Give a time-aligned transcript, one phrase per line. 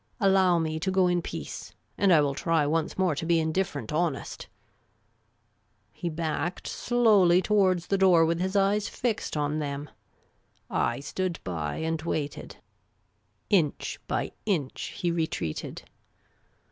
[0.19, 3.93] Allow me to go in peace, and I will try once more to be indifferent
[3.93, 4.47] honest!"
[5.93, 9.91] He backed slowly towards the door, with his eyes fixed on them.
[10.71, 12.57] I stood by and waited.
[13.51, 15.83] Inch by inch he retreated.